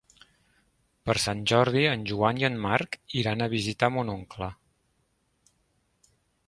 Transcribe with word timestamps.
Per 1.09 1.15
Sant 1.23 1.43
Jordi 1.51 1.83
en 1.89 2.07
Joan 2.13 2.41
i 2.43 2.47
en 2.49 2.57
Marc 2.65 2.99
iran 3.23 3.45
a 3.45 3.51
visitar 3.55 3.93
mon 3.99 4.13
oncle. 4.19 4.53